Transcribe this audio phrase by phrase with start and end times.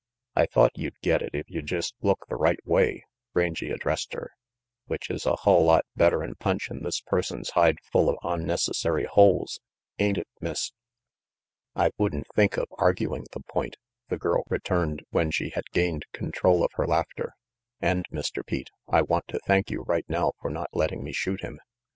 [0.35, 3.05] "I thought you'd get it if you'd jest look the right way,"
[3.35, 4.31] Rangy addressed her,
[4.87, 9.59] "which is a hull lot better'n punchin' this person's hide full of onnec essary holes,
[9.99, 10.71] ain't it, Miss?"
[11.75, 13.75] "I wouldn't think of arguing the point,"
[14.09, 17.35] the girl returned when she had gained control of her laughter,
[17.79, 21.41] "and, Mr, Pete, I want to thank you right now for not letting me shoot
[21.43, 21.59] him."